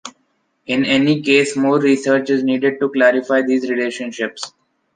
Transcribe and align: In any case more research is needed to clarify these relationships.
In 0.65 0.83
any 0.83 1.21
case 1.21 1.55
more 1.55 1.79
research 1.79 2.31
is 2.31 2.41
needed 2.43 2.79
to 2.79 2.89
clarify 2.89 3.43
these 3.43 3.69
relationships. 3.69 4.51